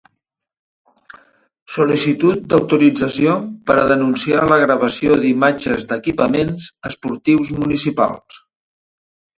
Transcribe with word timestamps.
Sol·licitud 1.73 2.47
d'autorització 2.53 3.35
per 3.69 3.77
a 3.83 3.85
denunciar 3.93 4.43
la 4.55 4.59
gravació 4.65 5.19
d'imatges 5.27 5.87
d'equipaments 5.93 6.75
esportius 6.93 7.55
municipals. 7.63 8.45